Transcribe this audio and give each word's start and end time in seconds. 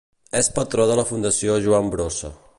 És 0.39 0.49
patró 0.55 0.87
de 0.93 0.97
la 1.01 1.05
Fundació 1.11 1.61
Joan 1.67 1.95
Brossa. 1.97 2.35